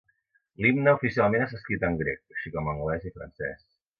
[0.63, 3.63] L'Himne oficialment està escrit en grec, així com anglès i francès.